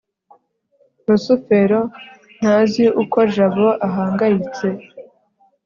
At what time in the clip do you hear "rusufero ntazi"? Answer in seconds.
1.07-2.83